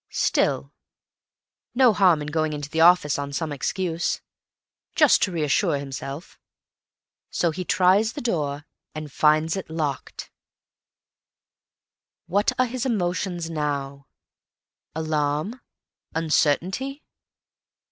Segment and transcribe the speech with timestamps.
[0.09, 4.19] Still—no harm in going into the office on some excuse,
[4.95, 6.39] just to reassure himself.
[7.29, 10.31] So he tries the door—and finds it locked!
[12.25, 14.07] What are his emotions now?
[14.95, 15.61] Alarm,
[16.15, 17.03] uncertainty.